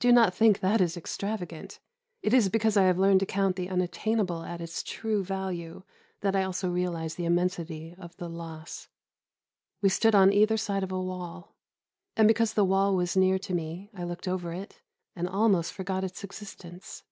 Do 0.00 0.10
not 0.10 0.34
think 0.34 0.58
that 0.58 0.80
is 0.80 0.96
extravagant; 0.96 1.78
it 2.20 2.34
is 2.34 2.48
because 2.48 2.76
I 2.76 2.86
have 2.86 2.98
learned 2.98 3.20
to 3.20 3.26
count 3.26 3.54
the 3.54 3.68
unattainable 3.68 4.42
at 4.42 4.60
its 4.60 4.82
true 4.82 5.22
value 5.22 5.84
that 6.22 6.34
I 6.34 6.42
also 6.42 6.68
realise 6.68 7.14
the 7.14 7.26
immensity 7.26 7.94
of 7.96 8.16
the 8.16 8.28
loss. 8.28 8.88
We 9.80 9.88
stood 9.88 10.16
on 10.16 10.32
either 10.32 10.56
side 10.56 10.82
of 10.82 10.90
a 10.90 11.00
wall, 11.00 11.54
and 12.16 12.26
because 12.26 12.54
the 12.54 12.64
wall 12.64 12.96
was 12.96 13.16
near 13.16 13.38
to 13.38 13.54
me 13.54 13.88
I 13.94 14.02
looked 14.02 14.26
over 14.26 14.52
it 14.52 14.82
and 15.14 15.28
almost 15.28 15.72
forgot 15.72 16.02
its 16.02 16.24
existence. 16.24 17.04